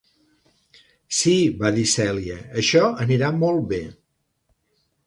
[1.17, 3.83] "Sí", va dir Celia, "això anirà molt bé".